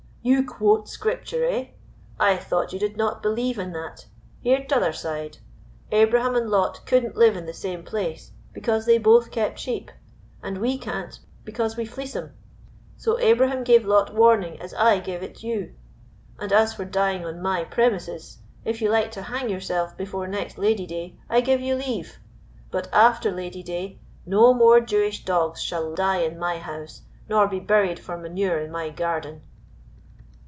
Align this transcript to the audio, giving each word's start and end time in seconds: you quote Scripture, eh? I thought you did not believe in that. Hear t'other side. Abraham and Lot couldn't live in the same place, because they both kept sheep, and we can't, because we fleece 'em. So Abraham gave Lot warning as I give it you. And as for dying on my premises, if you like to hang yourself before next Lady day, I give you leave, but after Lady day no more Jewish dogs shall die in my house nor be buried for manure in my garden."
you 0.23 0.45
quote 0.45 0.87
Scripture, 0.87 1.43
eh? 1.45 1.65
I 2.19 2.37
thought 2.37 2.73
you 2.73 2.77
did 2.77 2.95
not 2.95 3.23
believe 3.23 3.57
in 3.57 3.71
that. 3.71 4.05
Hear 4.41 4.63
t'other 4.65 4.93
side. 4.93 5.39
Abraham 5.91 6.35
and 6.35 6.47
Lot 6.47 6.85
couldn't 6.85 7.15
live 7.17 7.35
in 7.35 7.47
the 7.47 7.55
same 7.55 7.81
place, 7.81 8.29
because 8.53 8.85
they 8.85 8.99
both 8.99 9.31
kept 9.31 9.57
sheep, 9.57 9.89
and 10.43 10.59
we 10.59 10.77
can't, 10.77 11.17
because 11.43 11.75
we 11.75 11.85
fleece 11.85 12.15
'em. 12.15 12.35
So 12.97 13.17
Abraham 13.17 13.63
gave 13.63 13.83
Lot 13.83 14.13
warning 14.13 14.61
as 14.61 14.75
I 14.75 14.99
give 14.99 15.23
it 15.23 15.41
you. 15.41 15.73
And 16.37 16.53
as 16.53 16.75
for 16.75 16.85
dying 16.85 17.25
on 17.25 17.41
my 17.41 17.63
premises, 17.63 18.37
if 18.63 18.79
you 18.79 18.91
like 18.91 19.09
to 19.13 19.23
hang 19.23 19.49
yourself 19.49 19.97
before 19.97 20.27
next 20.27 20.55
Lady 20.59 20.85
day, 20.85 21.17
I 21.31 21.41
give 21.41 21.61
you 21.61 21.73
leave, 21.73 22.19
but 22.69 22.87
after 22.93 23.31
Lady 23.31 23.63
day 23.63 23.97
no 24.27 24.53
more 24.53 24.81
Jewish 24.81 25.25
dogs 25.25 25.63
shall 25.63 25.95
die 25.95 26.19
in 26.19 26.37
my 26.37 26.59
house 26.59 27.01
nor 27.27 27.47
be 27.47 27.59
buried 27.59 27.97
for 27.97 28.15
manure 28.19 28.59
in 28.59 28.69
my 28.71 28.91
garden." 28.91 29.41